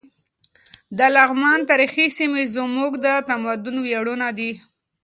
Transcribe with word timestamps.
د 0.97 0.99
لغمان 1.15 1.59
تاریخي 1.69 2.05
سیمې 2.17 2.43
زموږ 2.55 2.91
د 3.05 3.07
تمدن 3.29 3.75
ویاړونه 3.85 4.27
دي. 4.37 4.51